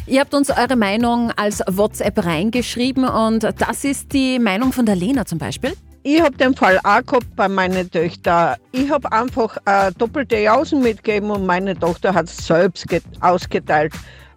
Ihr 0.07 0.21
habt 0.21 0.35
uns 0.35 0.50
eure 0.50 0.76
Meinung 0.76 1.33
als 1.35 1.62
WhatsApp 1.67 2.25
reingeschrieben 2.25 3.09
und 3.09 3.43
das 3.43 3.85
ist 3.85 4.12
die 4.12 4.38
Meinung 4.38 4.73
von 4.73 4.85
der 4.85 4.97
Lena 4.97 5.25
zum 5.25 5.38
Beispiel. 5.38 5.73
Ich 6.07 6.21
habe 6.21 6.37
den 6.37 6.55
Fall 6.55 6.79
auch 6.85 7.03
gehabt 7.03 7.35
bei 7.35 7.49
meinen 7.49 7.91
Töchtern. 7.91 8.57
Ich 8.73 8.91
habe 8.91 9.11
einfach 9.11 9.57
äh, 9.65 9.91
doppelte 9.97 10.37
Jausen 10.37 10.83
mitgegeben 10.83 11.31
und 11.31 11.47
meine 11.47 11.75
Tochter 11.79 12.13
hat 12.13 12.27
es 12.27 12.47
selbst 12.47 12.87
get- 12.89 13.05
ausgeteilt. 13.21 13.95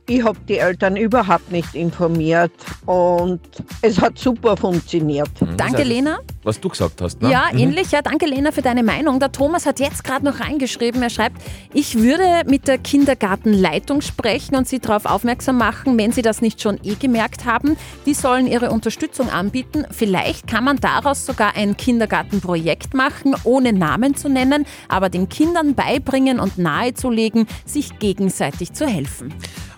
Ich 0.10 0.24
habe 0.24 0.38
die 0.48 0.58
Eltern 0.58 0.96
überhaupt 0.96 1.52
nicht 1.52 1.76
informiert 1.76 2.54
und 2.86 3.42
es 3.82 4.00
hat 4.00 4.18
super 4.18 4.56
funktioniert. 4.56 5.30
Danke, 5.58 5.84
Lena. 5.84 6.20
Was 6.44 6.62
du 6.62 6.70
gesagt 6.70 7.02
hast, 7.02 7.22
ne? 7.22 7.30
Ja, 7.30 7.44
Mhm. 7.52 7.60
ähnlich. 7.60 7.92
Ja, 7.92 8.02
danke, 8.02 8.26
Lena, 8.26 8.54
für 8.54 8.62
deine 8.62 8.84
Meinung. 8.84 9.20
Der 9.20 9.34
Thomas 9.34 9.66
hat 9.66 9.82
jetzt 9.82 10.06
gerade 10.06 10.24
noch 10.24 10.40
reingeschrieben. 10.40 11.04
Er 11.04 11.10
schreibt, 11.10 11.42
ich 11.74 11.98
würde 11.98 12.50
mit 12.50 12.70
der 12.70 12.78
Kindergartenleitung 12.78 14.00
sprechen 14.00 14.56
und 14.56 14.66
sie 14.66 14.80
darauf 14.80 15.06
aufmerksam 15.06 15.58
machen, 15.58 15.98
wenn 15.98 16.14
sie 16.14 16.22
das 16.22 16.40
nicht 16.42 16.62
schon 16.62 16.80
eh 16.84 16.96
gemerkt 16.96 17.44
haben. 17.44 17.76
Die 18.06 18.14
sollen 18.14 18.48
ihre 18.48 18.72
Unterstützung 18.72 19.30
anbieten. 19.30 19.86
Vielleicht 19.92 20.48
kann 20.48 20.64
man 20.64 20.78
daraus 20.78 21.26
sogar 21.26 21.58
ein 21.58 21.76
Kindergartenprojekt 21.76 22.94
machen, 22.94 23.36
ohne 23.44 23.74
Namen 23.74 24.16
zu 24.16 24.30
nennen, 24.30 24.66
aber 24.88 25.10
den 25.10 25.28
Kindern 25.28 25.76
beibringen 25.76 26.40
und 26.40 26.58
nahezulegen, 26.58 27.46
sich 27.66 28.00
gegenseitig 28.00 28.72
zu 28.72 28.88
helfen. 28.88 29.34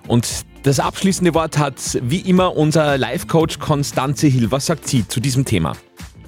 Und 0.09 0.43
das 0.63 0.79
abschließende 0.79 1.35
Wort 1.35 1.59
hat 1.59 1.75
wie 2.01 2.21
immer 2.21 2.57
unser 2.57 2.97
Life-Coach 2.97 3.59
Konstanze 3.59 4.25
Hill. 4.25 4.49
Was 4.49 4.65
sagt 4.65 4.87
sie 4.87 5.07
zu 5.07 5.19
diesem 5.19 5.45
Thema? 5.45 5.73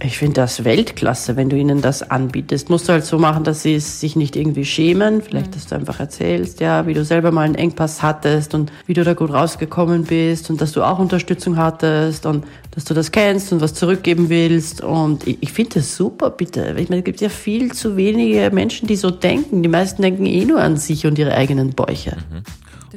Ich 0.04 0.20
finde 0.20 0.36
das 0.36 0.64
Weltklasse, 0.64 1.36
wenn 1.36 1.50
du 1.50 1.56
ihnen 1.56 1.82
das 1.82 2.04
anbietest. 2.04 2.70
Musst 2.70 2.88
du 2.88 2.94
halt 2.94 3.06
so 3.06 3.18
machen, 3.18 3.44
dass 3.44 3.64
sie 3.64 3.76
es 3.76 4.00
sich 4.00 4.16
nicht 4.16 4.36
irgendwie 4.36 4.66
schämen. 4.66 5.24
Vielleicht, 5.24 5.56
dass 5.56 5.66
du 5.66 5.76
einfach 5.76 6.00
erzählst, 6.00 6.60
ja, 6.60 6.86
wie 6.86 6.94
du 6.94 7.04
selber 7.04 7.32
mal 7.32 7.42
einen 7.42 7.56
Engpass 7.56 8.04
hattest 8.04 8.54
und 8.54 8.72
wie 8.86 8.94
du 8.94 9.04
da 9.04 9.16
gut 9.16 9.32
rausgekommen 9.32 10.04
bist 10.04 10.52
und 10.52 10.62
dass 10.62 10.74
du 10.74 10.84
auch 10.84 11.00
Unterstützung 11.00 11.58
hattest 11.58 12.28
und 12.28 12.46
dass 12.72 12.86
du 12.86 12.94
das 12.94 13.12
kennst 13.12 13.52
und 13.52 13.62
was 13.62 13.74
zurückgeben 13.74 14.30
willst. 14.30 14.82
Und 14.82 15.26
ich, 15.26 15.38
ich 15.42 15.54
finde 15.54 15.76
das 15.76 15.96
super, 15.96 16.30
bitte. 16.30 16.76
Ich 16.78 16.90
meine, 16.90 17.00
es 17.00 17.06
gibt 17.06 17.22
ja 17.22 17.30
viel 17.30 17.72
zu 17.72 17.98
wenige 17.98 18.52
Menschen, 18.54 18.88
die 18.88 18.96
so 18.96 19.10
denken. 19.10 19.64
Die 19.64 19.70
meisten 19.70 20.04
denken 20.04 20.28
eh 20.28 20.46
nur 20.46 20.62
an 20.62 20.78
sich 20.78 21.08
und 21.08 21.18
ihre 21.18 21.34
eigenen 21.34 21.72
Bäuche. 21.72 22.18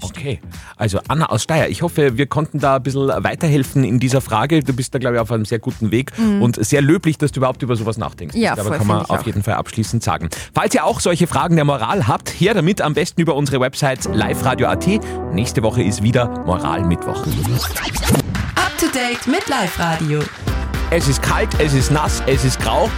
Okay, 0.02 0.40
also 0.76 0.98
Anna 1.08 1.26
aus 1.26 1.42
Steyr, 1.44 1.68
ich 1.68 1.82
hoffe, 1.82 2.16
wir 2.16 2.26
konnten 2.26 2.58
da 2.58 2.76
ein 2.76 2.82
bisschen 2.82 3.08
weiterhelfen 3.08 3.84
in 3.84 4.00
dieser 4.00 4.20
Frage. 4.20 4.62
Du 4.62 4.72
bist 4.72 4.94
da, 4.94 4.98
glaube 4.98 5.16
ich, 5.16 5.20
auf 5.20 5.30
einem 5.32 5.44
sehr 5.44 5.58
guten 5.58 5.90
Weg 5.90 6.12
Mhm. 6.18 6.42
und 6.42 6.64
sehr 6.64 6.82
löblich, 6.82 7.18
dass 7.18 7.32
du 7.32 7.40
überhaupt 7.40 7.62
über 7.62 7.76
sowas 7.76 7.96
nachdenkst. 7.98 8.34
Ja, 8.36 8.56
voll, 8.56 8.76
kann 8.76 8.86
man 8.86 9.02
auf 9.02 9.10
auch. 9.20 9.26
jeden 9.26 9.42
Fall 9.42 9.54
abschließend 9.54 10.02
sagen. 10.02 10.28
Falls 10.54 10.74
ihr 10.74 10.84
auch 10.84 11.00
solche 11.00 11.26
Fragen 11.26 11.56
der 11.56 11.64
Moral 11.64 12.06
habt, 12.08 12.28
her 12.30 12.54
damit 12.54 12.80
am 12.82 12.94
besten 12.94 13.20
über 13.20 13.34
unsere 13.34 13.60
Website 13.60 14.04
liveradio.at. 14.12 14.86
Nächste 15.32 15.62
Woche 15.62 15.82
ist 15.82 16.02
wieder 16.02 16.28
Moralmittwoch. 16.44 17.26
Up 18.56 18.72
to 18.78 18.86
date 18.92 19.26
mit 19.26 19.48
Live 19.48 19.78
Radio. 19.78 20.20
Es 20.90 21.08
ist 21.08 21.22
kalt, 21.22 21.48
es 21.58 21.72
ist 21.72 21.90
nass, 21.90 22.22
es 22.26 22.44
ist 22.44 22.60
grau. 22.60 22.88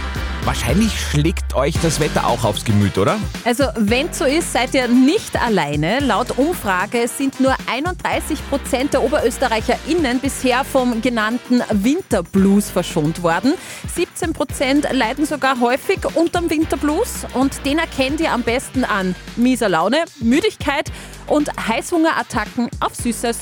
Wahrscheinlich 0.47 0.97
schlägt 0.97 1.55
euch 1.55 1.75
das 1.81 1.99
Wetter 1.99 2.25
auch 2.25 2.45
aufs 2.45 2.63
Gemüt, 2.63 2.97
oder? 2.97 3.19
Also, 3.43 3.65
wenn 3.75 4.13
so 4.13 4.23
ist, 4.23 4.53
seid 4.53 4.73
ihr 4.73 4.87
nicht 4.87 5.35
alleine. 5.35 5.99
Laut 5.99 6.37
Umfrage 6.37 7.09
sind 7.09 7.41
nur 7.41 7.53
31 7.69 8.39
Prozent 8.49 8.93
der 8.93 9.03
OberösterreicherInnen 9.03 10.21
bisher 10.21 10.63
vom 10.63 11.01
genannten 11.01 11.61
Winterblues 11.69 12.69
verschont 12.69 13.23
worden. 13.23 13.55
17 13.93 14.31
Prozent 14.31 14.87
leiden 14.89 15.25
sogar 15.25 15.59
häufig 15.59 15.99
unterm 16.15 16.49
Winterblues 16.49 17.25
und 17.33 17.65
den 17.65 17.79
erkennt 17.79 18.21
ihr 18.21 18.31
am 18.31 18.43
besten 18.43 18.85
an 18.85 19.15
mieser 19.35 19.67
Laune, 19.67 20.05
Müdigkeit 20.21 20.89
und 21.27 21.51
Heißhungerattacken 21.67 22.69
auf 22.79 22.95
Süßes. 22.95 23.37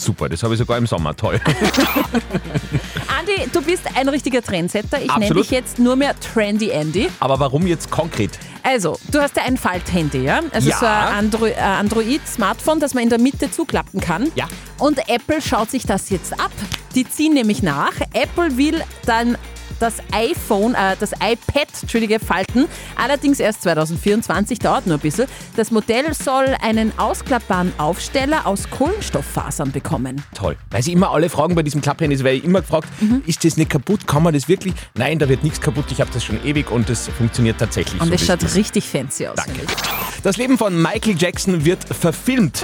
Super, 0.00 0.28
das 0.30 0.42
habe 0.42 0.54
ich 0.54 0.58
sogar 0.58 0.78
im 0.78 0.86
Sommer. 0.86 1.14
Toll. 1.14 1.38
Andi, 3.18 3.48
du 3.52 3.60
bist 3.60 3.82
ein 3.94 4.08
richtiger 4.08 4.40
Trendsetter. 4.42 4.98
Ich 4.98 5.08
nenne 5.08 5.26
Absolut. 5.26 5.44
dich 5.44 5.50
jetzt 5.50 5.78
nur 5.78 5.94
mehr 5.96 6.18
Trendy 6.18 6.70
Andy. 6.70 7.08
Aber 7.20 7.38
warum 7.38 7.66
jetzt 7.66 7.90
konkret? 7.90 8.38
Also, 8.62 8.98
du 9.10 9.20
hast 9.20 9.36
ja 9.36 9.42
ein 9.44 9.56
Falthandy, 9.56 10.22
ja? 10.24 10.40
Also 10.52 10.70
Ja. 10.70 10.78
so 10.78 10.86
ein 10.86 10.92
Andro 11.24 11.46
äh, 11.46 11.54
Android-Smartphone, 11.54 12.80
das 12.80 12.94
man 12.94 13.02
in 13.04 13.10
der 13.10 13.18
Mitte 13.20 13.50
zuklappen 13.50 14.00
kann. 14.00 14.30
Ja. 14.34 14.48
Und 14.78 14.98
Apple 15.08 15.42
schaut 15.42 15.70
sich 15.70 15.84
das 15.84 16.08
jetzt 16.10 16.32
ab. 16.40 16.50
Die 16.94 17.08
ziehen 17.08 17.34
nämlich 17.34 17.62
nach. 17.62 17.92
Apple 18.14 18.56
will 18.56 18.82
dann 19.06 19.36
das 19.80 19.94
iPhone, 20.12 20.74
äh, 20.74 20.94
das 21.00 21.12
iPad, 21.12 21.66
Entschuldige, 21.82 22.20
falten. 22.20 22.66
Allerdings 22.96 23.40
erst 23.40 23.62
2024, 23.62 24.58
dauert 24.60 24.86
nur 24.86 24.96
ein 24.98 25.00
bisschen. 25.00 25.26
Das 25.56 25.70
Modell 25.72 26.14
soll 26.14 26.54
einen 26.62 26.92
ausklappbaren 26.98 27.72
Aufsteller 27.78 28.46
aus 28.46 28.70
Kohlenstofffasern 28.70 29.72
bekommen. 29.72 30.22
Toll. 30.34 30.56
Weil 30.70 30.82
sie 30.82 30.92
immer 30.92 31.10
alle 31.10 31.28
fragen 31.28 31.54
bei 31.54 31.62
diesem 31.62 31.80
Klapphandy, 31.80 32.18
werde 32.22 32.36
ich 32.38 32.44
immer 32.44 32.60
gefragt, 32.60 32.88
Mhm. 33.00 33.22
ist 33.26 33.44
das 33.44 33.56
nicht 33.56 33.70
kaputt? 33.70 34.06
Kann 34.06 34.22
man 34.22 34.34
das 34.34 34.48
wirklich? 34.48 34.74
Nein, 34.94 35.18
da 35.18 35.28
wird 35.28 35.42
nichts 35.42 35.60
kaputt. 35.60 35.86
Ich 35.90 36.00
habe 36.00 36.10
das 36.12 36.22
schon 36.24 36.44
ewig 36.44 36.70
und 36.70 36.88
das 36.88 37.08
funktioniert 37.08 37.58
tatsächlich. 37.58 38.00
Und 38.00 38.10
so, 38.18 38.24
schaut 38.26 38.42
ist. 38.42 38.54
richtig 38.54 38.86
fancy 38.88 39.26
aus. 39.26 39.36
Danke. 39.36 39.62
Das 40.22 40.36
Leben 40.36 40.58
von 40.58 40.80
Michael 40.80 41.16
Jackson 41.18 41.64
wird 41.64 41.82
verfilmt. 41.84 42.62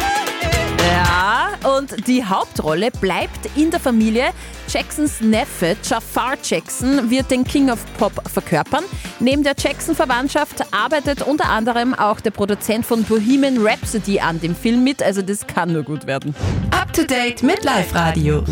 Ja, 0.90 1.45
und 1.66 2.06
die 2.06 2.24
Hauptrolle 2.24 2.90
bleibt 2.90 3.48
in 3.56 3.70
der 3.70 3.80
Familie. 3.80 4.30
Jacksons 4.68 5.20
Neffe 5.20 5.76
Jafar 5.82 6.36
Jackson 6.42 7.10
wird 7.10 7.30
den 7.30 7.44
King 7.44 7.70
of 7.70 7.78
Pop 7.98 8.12
verkörpern. 8.32 8.84
Neben 9.20 9.42
der 9.42 9.54
Jackson-Verwandtschaft 9.56 10.72
arbeitet 10.72 11.22
unter 11.22 11.48
anderem 11.48 11.94
auch 11.94 12.20
der 12.20 12.30
Produzent 12.30 12.86
von 12.86 13.04
Bohemian 13.04 13.58
Rhapsody 13.66 14.20
an 14.20 14.40
dem 14.40 14.54
Film 14.54 14.84
mit. 14.84 15.02
Also 15.02 15.22
das 15.22 15.46
kann 15.46 15.72
nur 15.72 15.82
gut 15.82 16.06
werden. 16.06 16.34
Up 16.70 16.92
to 16.92 17.02
date 17.02 17.42
mit 17.42 17.64
Live 17.64 17.94
Radio. 17.94 18.44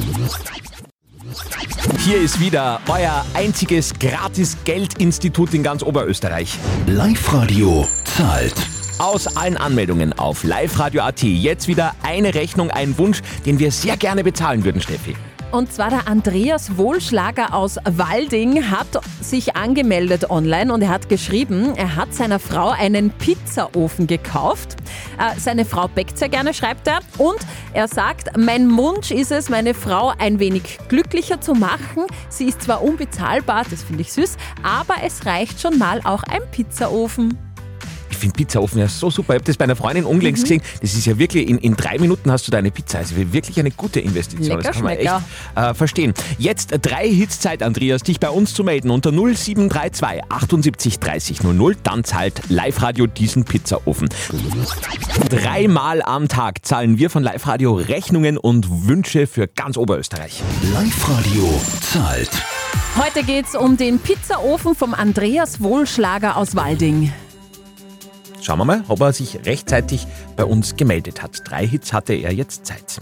Hier 2.04 2.20
ist 2.20 2.38
wieder 2.38 2.80
euer 2.88 3.24
einziges 3.34 3.94
Gratis-Geldinstitut 3.98 5.54
in 5.54 5.62
ganz 5.62 5.82
Oberösterreich. 5.82 6.58
Live-Radio 6.86 7.88
zahlt. 8.04 8.54
Aus 8.98 9.36
allen 9.36 9.56
Anmeldungen 9.56 10.12
auf 10.12 10.44
liveradio.at 10.44 11.22
jetzt 11.22 11.66
wieder 11.66 11.94
eine 12.04 12.32
Rechnung, 12.34 12.70
ein 12.70 12.96
Wunsch, 12.96 13.22
den 13.44 13.58
wir 13.58 13.72
sehr 13.72 13.96
gerne 13.96 14.22
bezahlen 14.22 14.64
würden, 14.64 14.80
Steffi. 14.80 15.16
Und 15.50 15.72
zwar 15.72 15.90
der 15.90 16.08
Andreas 16.08 16.76
Wohlschlager 16.76 17.54
aus 17.54 17.76
Walding 17.84 18.70
hat 18.70 18.86
sich 19.20 19.56
angemeldet 19.56 20.30
online 20.30 20.72
und 20.72 20.82
er 20.82 20.88
hat 20.88 21.08
geschrieben, 21.08 21.74
er 21.76 21.96
hat 21.96 22.14
seiner 22.14 22.38
Frau 22.38 22.70
einen 22.70 23.10
Pizzaofen 23.10 24.06
gekauft. 24.06 24.76
Äh, 25.18 25.38
seine 25.38 25.64
Frau 25.64 25.88
backt 25.88 26.18
sehr 26.18 26.28
gerne, 26.28 26.54
schreibt 26.54 26.86
er. 26.86 27.00
Und 27.18 27.38
er 27.72 27.88
sagt, 27.88 28.36
mein 28.36 28.76
Wunsch 28.76 29.10
ist 29.10 29.32
es, 29.32 29.48
meine 29.48 29.74
Frau 29.74 30.12
ein 30.18 30.38
wenig 30.38 30.78
glücklicher 30.88 31.40
zu 31.40 31.54
machen. 31.54 32.04
Sie 32.28 32.46
ist 32.46 32.62
zwar 32.62 32.82
unbezahlbar, 32.82 33.64
das 33.68 33.82
finde 33.82 34.02
ich 34.02 34.12
süß, 34.12 34.36
aber 34.62 34.94
es 35.04 35.26
reicht 35.26 35.60
schon 35.60 35.78
mal 35.78 36.00
auch 36.04 36.22
ein 36.24 36.42
Pizzaofen. 36.50 37.38
Finde 38.24 38.36
Pizzaofen 38.36 38.78
ja 38.78 38.88
so 38.88 39.10
super. 39.10 39.34
Ich 39.34 39.38
habe 39.40 39.44
das 39.44 39.56
bei 39.56 39.64
einer 39.64 39.76
Freundin 39.76 40.04
unlängst 40.04 40.42
Mhm. 40.44 40.58
gesehen. 40.60 40.62
Das 40.80 40.94
ist 40.94 41.04
ja 41.06 41.18
wirklich, 41.18 41.48
in, 41.48 41.58
in 41.58 41.74
drei 41.76 41.98
Minuten 41.98 42.30
hast 42.32 42.46
du 42.46 42.50
deine 42.50 42.70
Pizza. 42.70 42.98
Also 42.98 43.16
wirklich 43.16 43.58
eine 43.60 43.70
gute 43.70 44.00
Investition. 44.00 44.48
Lecker 44.58 44.62
das 44.62 44.76
kann 44.76 44.84
man 44.84 44.92
echt 44.96 45.10
Schmecker. 45.10 45.70
äh, 45.70 45.74
verstehen. 45.74 46.14
Jetzt 46.38 46.74
drei 46.82 47.08
Hits 47.08 47.40
Zeit, 47.40 47.62
Andreas, 47.62 48.02
dich 48.02 48.18
bei 48.20 48.30
uns 48.30 48.54
zu 48.54 48.64
melden 48.64 48.90
unter 48.90 49.10
0732 49.12 50.22
78 50.30 50.98
30 51.00 51.42
00. 51.42 51.76
Dann 51.82 52.04
zahlt 52.04 52.40
Live 52.48 52.80
Radio 52.82 53.06
diesen 53.06 53.44
Pizzaofen. 53.44 54.08
Dreimal 55.28 56.02
am 56.02 56.28
Tag 56.28 56.64
zahlen 56.64 56.98
wir 56.98 57.10
von 57.10 57.22
Live 57.22 57.46
Radio 57.46 57.74
Rechnungen 57.74 58.38
und 58.38 58.86
Wünsche 58.88 59.26
für 59.26 59.46
ganz 59.48 59.76
Oberösterreich. 59.76 60.42
Live-Radio 60.72 61.60
zahlt. 61.80 62.30
Heute 62.96 63.22
geht 63.24 63.46
es 63.46 63.54
um 63.54 63.76
den 63.76 63.98
Pizzaofen 63.98 64.74
vom 64.74 64.94
Andreas 64.94 65.60
Wohlschlager 65.60 66.36
aus 66.36 66.54
Walding. 66.56 67.12
Schauen 68.44 68.58
wir 68.58 68.66
mal, 68.66 68.84
ob 68.88 69.00
er 69.00 69.12
sich 69.14 69.38
rechtzeitig 69.46 70.06
bei 70.36 70.44
uns 70.44 70.76
gemeldet 70.76 71.22
hat. 71.22 71.40
Drei 71.48 71.66
Hits 71.66 71.94
hatte 71.94 72.12
er 72.12 72.30
jetzt 72.30 72.66
Zeit. 72.66 73.00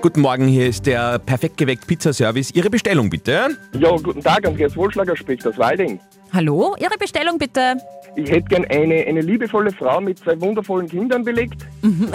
Guten 0.00 0.22
Morgen, 0.22 0.46
hier 0.48 0.66
ist 0.66 0.86
der 0.86 1.18
perfekt 1.18 1.58
geweckt 1.58 1.86
Pizzaservice. 1.86 2.52
Ihre 2.54 2.70
Bestellung 2.70 3.10
bitte. 3.10 3.48
Ja, 3.78 3.90
guten 3.96 4.22
Tag, 4.22 4.46
Andreas 4.46 4.74
Wohlschlager 4.76 5.14
spricht 5.14 5.46
aus 5.46 5.58
Walding. 5.58 6.00
Hallo, 6.32 6.74
Ihre 6.78 6.96
Bestellung 6.98 7.36
bitte. 7.36 7.76
Ich 8.16 8.30
hätte 8.30 8.48
gern 8.48 8.64
eine, 8.70 9.04
eine 9.06 9.20
liebevolle 9.20 9.72
Frau 9.72 10.00
mit 10.00 10.20
zwei 10.20 10.40
wundervollen 10.40 10.88
Kindern 10.88 11.22
belegt. 11.22 11.66
Und 11.82 12.08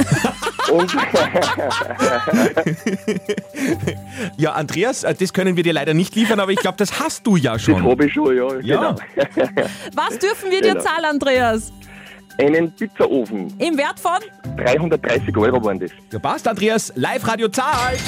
Ja, 4.38 4.54
Andreas, 4.54 5.04
äh, 5.04 5.14
das 5.14 5.32
können 5.34 5.56
wir 5.56 5.64
dir 5.64 5.74
leider 5.74 5.94
nicht 5.94 6.16
liefern, 6.16 6.40
aber 6.40 6.52
ich 6.52 6.60
glaube, 6.60 6.78
das 6.78 7.00
hast 7.00 7.28
du 7.28 7.36
ja 7.36 7.60
schon. 7.60 7.84
Das 7.84 7.92
habe 7.92 8.06
ich 8.08 8.14
schon, 8.14 8.36
ja. 8.36 8.60
Ja. 8.62 8.96
Genau. 8.96 8.96
Was 9.94 10.18
dürfen 10.18 10.50
wir 10.50 10.62
dir 10.62 10.72
Genau. 10.74 10.82
zahlen, 10.84 11.06
Andreas? 11.06 11.72
Einen 12.40 12.72
Pizzaofen. 12.72 13.54
Im 13.60 13.78
Wert 13.78 14.00
von? 14.00 14.20
330 14.58 15.36
Euro 15.38 15.64
waren 15.64 15.80
das. 15.80 15.92
Ja, 16.12 16.20
passt, 16.20 16.48
Andreas. 16.48 16.92
Live-Radio 16.96 17.48
zahlt. 17.50 18.00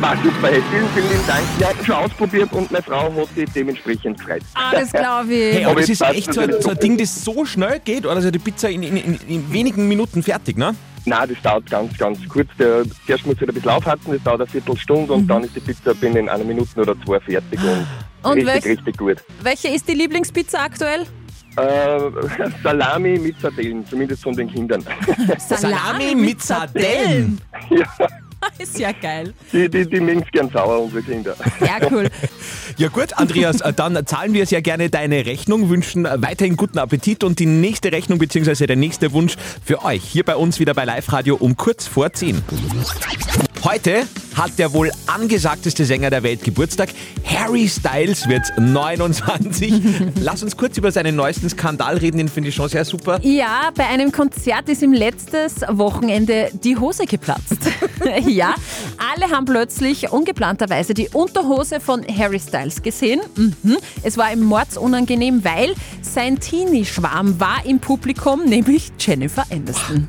War 0.00 0.16
super, 0.16 0.48
vielen, 0.48 0.88
vielen 0.94 1.08
lieben 1.10 1.26
Dank. 1.26 1.42
Wir 1.58 1.68
hatten 1.68 1.84
schon 1.84 1.94
ausprobiert 1.94 2.52
und 2.52 2.70
meine 2.72 2.82
Frau 2.82 3.12
hat 3.14 3.28
sich 3.34 3.48
dementsprechend 3.54 4.18
gefreut. 4.18 4.42
Das 4.72 4.90
glaube 4.90 5.32
ich. 5.32 5.54
Hey, 5.56 5.64
aber 5.66 5.80
das 5.80 5.88
jetzt 5.88 5.90
ist 5.90 5.98
passt 6.06 6.16
echt 6.18 6.34
so, 6.34 6.40
ein- 6.40 6.60
so 6.60 6.70
ein. 6.70 6.78
Ding, 6.78 6.96
das 6.98 7.24
so 7.24 7.44
schnell 7.44 7.80
geht, 7.84 8.04
oder? 8.06 8.16
Also 8.16 8.30
die 8.30 8.38
Pizza 8.38 8.68
in, 8.70 8.82
in, 8.82 8.96
in, 8.96 9.18
in 9.28 9.52
wenigen 9.52 9.86
Minuten 9.86 10.22
fertig, 10.22 10.56
ne? 10.56 10.74
Nein, 11.04 11.28
das 11.28 11.40
dauert 11.42 11.70
ganz, 11.70 11.96
ganz 11.98 12.18
kurz. 12.28 12.48
Der, 12.58 12.82
zuerst 13.06 13.26
muss 13.26 13.36
ich 13.40 13.46
ein 13.46 13.54
bisschen 13.54 13.70
aufhatzen, 13.70 14.12
das 14.14 14.22
dauert 14.22 14.40
eine 14.40 14.48
Viertelstunde 14.50 15.12
und 15.12 15.26
dann 15.28 15.44
ist 15.44 15.54
die 15.54 15.60
Pizza 15.60 15.94
binnen 15.94 16.28
einer 16.30 16.44
Minute 16.44 16.80
oder 16.80 16.94
zwei 17.04 17.20
fertig 17.20 17.60
und, 17.62 17.86
Und 18.30 18.38
richtig, 18.38 18.46
welch- 18.54 18.64
richtig 18.78 18.96
gut. 18.96 19.18
Welche 19.42 19.68
ist 19.68 19.86
die 19.86 19.94
Lieblingspizza 19.94 20.58
aktuell? 20.64 21.04
Äh, 21.56 21.98
Salami 22.62 23.18
mit 23.18 23.40
Sardellen, 23.40 23.86
zumindest 23.86 24.22
von 24.22 24.34
den 24.34 24.50
Kindern. 24.50 24.84
Salami 25.38 26.14
mit 26.14 26.42
Sardellen. 26.42 27.40
ja, 27.70 27.86
Ist 28.58 28.78
ja 28.78 28.92
geil. 28.92 29.32
die, 29.52 29.68
die, 29.68 29.88
die 29.88 30.00
mögen 30.00 30.22
es 30.22 30.30
gern 30.32 30.50
sauer, 30.50 30.82
unsere 30.82 31.02
Kinder. 31.02 31.36
Ja, 31.60 31.86
cool. 31.90 32.08
Ja 32.76 32.88
gut, 32.88 33.16
Andreas, 33.16 33.60
äh, 33.60 33.72
dann 33.72 34.04
zahlen 34.06 34.34
wir 34.34 34.46
sehr 34.46 34.62
gerne 34.62 34.90
deine 34.90 35.26
Rechnung, 35.26 35.68
wünschen 35.68 36.04
weiterhin 36.04 36.56
guten 36.56 36.78
Appetit 36.78 37.22
und 37.22 37.38
die 37.38 37.46
nächste 37.46 37.92
Rechnung 37.92 38.18
bzw. 38.18 38.66
der 38.66 38.76
nächste 38.76 39.12
Wunsch 39.12 39.36
für 39.64 39.84
euch 39.84 40.02
hier 40.02 40.24
bei 40.24 40.36
uns 40.36 40.58
wieder 40.58 40.74
bei 40.74 40.84
Live 40.84 41.12
Radio 41.12 41.36
um 41.36 41.56
kurz 41.56 41.86
vor 41.86 42.12
10. 42.12 42.42
Heute 43.62 44.06
hat 44.36 44.58
der 44.58 44.72
wohl 44.72 44.90
angesagteste 45.06 45.84
Sänger 45.84 46.10
der 46.10 46.22
Welt 46.22 46.42
Geburtstag. 46.42 46.90
Harry 47.24 47.68
Styles 47.68 48.28
wird 48.28 48.42
29. 48.58 49.72
Lass 50.20 50.42
uns 50.42 50.56
kurz 50.56 50.76
über 50.78 50.90
seinen 50.92 51.16
neuesten 51.16 51.48
Skandal 51.48 51.96
reden, 51.98 52.18
den 52.18 52.28
finde 52.28 52.48
ich 52.48 52.54
schon 52.54 52.68
sehr 52.68 52.84
super. 52.84 53.18
Ja, 53.22 53.70
bei 53.74 53.86
einem 53.86 54.12
Konzert 54.12 54.68
ist 54.68 54.82
ihm 54.82 54.92
letztes 54.92 55.62
Wochenende 55.68 56.50
die 56.62 56.76
Hose 56.76 57.06
geplatzt. 57.06 57.58
ja, 58.26 58.54
alle 59.12 59.30
haben 59.30 59.44
plötzlich 59.44 60.10
ungeplanterweise 60.10 60.94
die 60.94 61.08
Unterhose 61.12 61.80
von 61.80 62.04
Harry 62.06 62.40
Styles 62.40 62.82
gesehen. 62.82 63.20
Mhm. 63.36 63.76
Es 64.02 64.16
war 64.16 64.32
ihm 64.32 64.42
mordsunangenehm, 64.42 65.44
weil 65.44 65.74
sein 66.02 66.38
Teenie-Schwarm 66.40 67.40
war 67.40 67.64
im 67.64 67.78
Publikum, 67.78 68.44
nämlich 68.44 68.92
Jennifer 68.98 69.44
Aniston. 69.50 70.08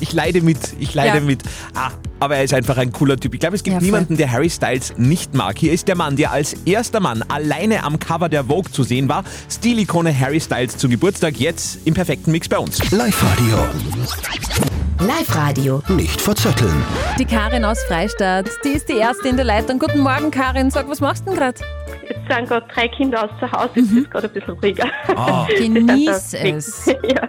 Ich 0.00 0.12
leide 0.12 0.40
mit, 0.40 0.58
ich 0.78 0.94
leide 0.94 1.18
Ja. 1.18 1.24
mit. 1.24 1.42
Ah, 1.74 1.90
aber 2.22 2.36
er 2.36 2.44
ist 2.44 2.54
einfach 2.54 2.76
ein 2.76 2.92
cooler 2.92 3.16
Typ. 3.16 3.34
Ich 3.34 3.40
glaube, 3.40 3.56
es 3.56 3.64
gibt 3.64 3.74
Ja, 3.74 3.82
niemanden, 3.82 4.16
der 4.16 4.30
Harry 4.30 4.48
Styles 4.48 4.94
nicht 4.96 5.34
mag. 5.34 5.58
Hier 5.58 5.72
ist 5.72 5.88
der 5.88 5.96
Mann, 5.96 6.14
der 6.14 6.30
als 6.30 6.52
erster 6.64 7.00
Mann 7.00 7.24
alleine 7.26 7.82
am 7.82 7.98
Cover 7.98 8.28
der 8.28 8.44
Vogue 8.44 8.70
zu 8.70 8.84
sehen 8.84 9.08
war. 9.08 9.24
Stilikone 9.50 10.16
Harry 10.16 10.40
Styles 10.40 10.76
zu 10.76 10.88
Geburtstag, 10.88 11.40
jetzt 11.40 11.84
im 11.84 11.94
perfekten 11.94 12.30
Mix 12.30 12.48
bei 12.48 12.58
uns. 12.58 12.92
Live-Radio. 12.92 13.58
Live-Radio. 15.00 15.82
Nicht 15.88 16.20
verzetteln. 16.20 16.84
Die 17.18 17.24
Karin 17.24 17.64
aus 17.64 17.82
Freistadt, 17.88 18.48
die 18.64 18.68
ist 18.68 18.88
die 18.88 18.98
erste 18.98 19.28
in 19.28 19.34
der 19.34 19.44
Leitung. 19.44 19.80
Guten 19.80 19.98
Morgen, 19.98 20.30
Karin. 20.30 20.70
Sag, 20.70 20.88
was 20.88 21.00
machst 21.00 21.26
du 21.26 21.30
denn 21.30 21.40
gerade? 21.40 21.60
Jetzt 22.08 22.20
sind 22.28 22.48
gerade 22.48 22.66
drei 22.72 22.86
Kinder 22.86 23.24
aus 23.24 23.30
zu 23.40 23.50
Hause, 23.50 23.70
jetzt 23.74 23.90
ist 23.90 24.10
gerade 24.12 24.28
ein 24.28 24.32
bisschen 24.32 24.54
ruhiger. 24.54 24.86
Ah. 25.16 25.48
Genieß 25.58 26.34
es. 26.34 26.86
ja. 27.02 27.28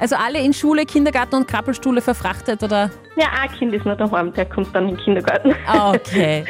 Also 0.00 0.16
alle 0.16 0.40
in 0.40 0.52
Schule, 0.54 0.86
Kindergarten 0.86 1.36
und 1.36 1.46
Krabbelstule 1.46 2.00
verfrachtet, 2.00 2.62
oder? 2.62 2.90
ja, 3.16 3.26
ein 3.38 3.52
Kind 3.52 3.74
ist 3.74 3.84
noch 3.84 3.96
daheim, 3.96 4.32
der 4.32 4.46
kommt 4.46 4.74
dann 4.74 4.88
in 4.88 4.96
den 4.96 5.04
Kindergarten. 5.04 5.54
Okay. 5.68 6.44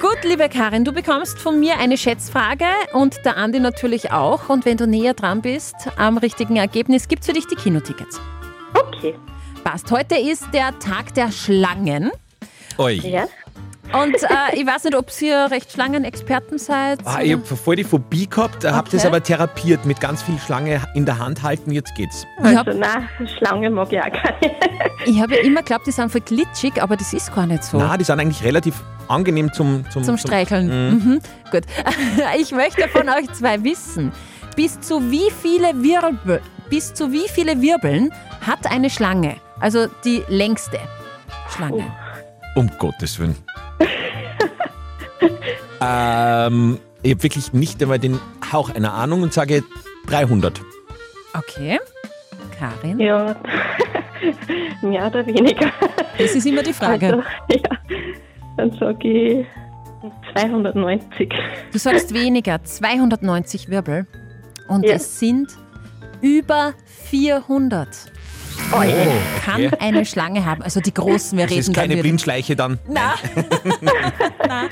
Gut, 0.00 0.18
liebe 0.22 0.48
Karin, 0.48 0.84
du 0.84 0.92
bekommst 0.92 1.38
von 1.38 1.58
mir 1.58 1.78
eine 1.78 1.98
Schätzfrage 1.98 2.66
und 2.92 3.16
der 3.24 3.36
Andi 3.36 3.58
natürlich 3.58 4.12
auch. 4.12 4.48
Und 4.48 4.64
wenn 4.64 4.76
du 4.76 4.86
näher 4.86 5.14
dran 5.14 5.42
bist 5.42 5.74
am 5.96 6.18
richtigen 6.18 6.56
Ergebnis, 6.56 7.08
gibt's 7.08 7.26
für 7.26 7.32
dich 7.32 7.46
die 7.46 7.56
Kinotickets. 7.56 8.20
Okay. 8.74 9.14
Passt. 9.64 9.90
Heute 9.90 10.16
ist 10.16 10.46
der 10.52 10.78
Tag 10.78 11.14
der 11.14 11.32
Schlangen. 11.32 12.12
Oi. 12.78 12.94
Ja. 12.94 13.26
Und 13.92 14.14
äh, 14.22 14.26
ich 14.54 14.66
weiß 14.66 14.84
nicht, 14.84 14.96
ob 14.96 15.06
ihr 15.20 15.50
recht 15.50 15.70
Schlangenexperten 15.70 16.58
seid. 16.58 16.98
Ah, 17.04 17.20
ich 17.22 17.32
habe 17.32 17.44
voll 17.44 17.76
die 17.76 17.84
Phobie 17.84 18.28
gehabt, 18.28 18.64
habe 18.64 18.88
das 18.90 19.00
Okay. 19.02 19.08
aber 19.08 19.22
therapiert 19.22 19.84
mit 19.84 20.00
ganz 20.00 20.22
viel 20.22 20.38
Schlange 20.38 20.80
in 20.94 21.04
der 21.06 21.18
Hand 21.18 21.42
halten. 21.42 21.70
Jetzt 21.70 21.94
geht's. 21.94 22.26
Ich 22.40 22.56
hab- 22.56 22.66
Also 22.66 22.78
nein, 22.78 23.08
Schlange 23.38 23.70
mag 23.70 23.92
ich 23.92 24.00
auch 24.00 24.04
keine. 24.10 24.54
Ich 25.06 25.20
habe 25.20 25.34
ja 25.36 25.42
immer 25.42 25.60
geglaubt, 25.60 25.86
die 25.86 25.90
sind 25.90 26.10
voll 26.10 26.22
glitschig, 26.22 26.80
aber 26.82 26.96
das 26.96 27.12
ist 27.12 27.34
gar 27.34 27.46
nicht 27.46 27.62
so. 27.62 27.76
Na, 27.78 27.94
die 27.98 28.04
sind 28.04 28.18
eigentlich 28.20 28.42
relativ 28.42 28.74
angenehm 29.06 29.52
zum 29.52 29.84
zum, 29.90 30.02
Zum 30.02 30.16
Streicheln. 30.16 30.66
Mhm. 30.66 31.04
Mhm. 31.10 31.20
Gut. 31.50 31.64
Ich 32.38 32.52
möchte 32.52 32.88
von 32.88 33.08
euch 33.10 33.30
zwei 33.34 33.62
wissen, 33.64 34.12
bis 34.56 34.80
zu 34.80 35.10
wie 35.10 35.30
viele 35.42 35.82
Wirbel, 35.82 36.40
bis 36.70 36.94
zu 36.94 37.12
wie 37.12 37.28
viele 37.28 37.60
Wirbeln 37.60 38.12
hat 38.46 38.66
eine 38.70 38.88
Schlange? 38.88 39.36
Also 39.60 39.86
die 40.04 40.22
längste 40.28 40.78
Schlange. 41.54 41.84
Um 42.56 42.70
Gottes 42.78 43.18
Willen. 43.18 43.36
Ähm, 45.84 46.78
ich 47.02 47.12
habe 47.12 47.22
wirklich 47.22 47.52
nicht 47.52 47.82
einmal 47.82 47.98
den 47.98 48.18
Hauch 48.52 48.70
einer 48.74 48.94
Ahnung 48.94 49.22
und 49.22 49.32
sage 49.32 49.62
300. 50.06 50.60
Okay. 51.36 51.78
Karin? 52.58 52.98
Ja, 53.00 53.36
mehr 54.82 55.06
oder 55.06 55.26
weniger. 55.26 55.70
Das 56.18 56.34
ist 56.34 56.46
immer 56.46 56.62
die 56.62 56.72
Frage. 56.72 57.06
Also, 57.06 57.22
ja, 57.50 57.78
dann 58.56 58.70
sage 58.72 59.08
ich 59.08 59.46
290. 60.32 61.32
Du 61.72 61.78
sagst 61.78 62.14
weniger, 62.14 62.62
290 62.62 63.68
Wirbel. 63.68 64.06
Und 64.68 64.84
Ja. 64.84 64.94
es 64.94 65.18
sind 65.18 65.48
über 66.22 66.72
400. 67.10 67.88
Oh. 68.72 68.80
Kann 69.44 69.66
okay. 69.66 69.76
eine 69.80 70.04
Schlange 70.04 70.44
haben. 70.44 70.62
Also 70.62 70.80
die 70.80 70.92
großen, 70.92 71.36
wir 71.38 71.44
Das 71.44 71.52
reden 71.52 71.60
ist 71.60 71.74
keine 71.74 71.94
dann 71.94 72.02
Blindschleiche 72.02 72.56
dann. 72.56 72.78
Na, 72.88 73.14
na, 74.46 74.62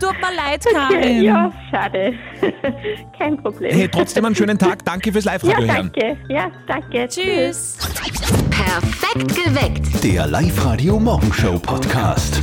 tut 0.00 0.14
mir 0.20 0.34
leid, 0.36 0.64
Karin. 0.72 1.22
ja, 1.22 1.52
schade. 1.70 2.14
Kein 3.18 3.36
Problem. 3.42 3.74
Hey, 3.74 3.88
trotzdem 3.88 4.24
einen 4.24 4.34
schönen 4.34 4.58
Tag. 4.58 4.84
Danke 4.84 5.12
fürs 5.12 5.24
ja, 5.24 5.32
Live-Radio 5.32 5.66
hören. 5.66 5.90
danke. 5.92 6.16
Ja, 6.28 6.50
danke. 6.66 7.08
Tschüss. 7.08 7.78
Perfekt 8.50 9.34
geweckt. 9.44 10.04
Der 10.04 10.26
Live-Radio 10.26 10.98
Morgenshow 10.98 11.58
Podcast. 11.58 12.42